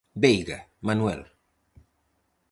[0.23, 1.21] Veiga, Manuel.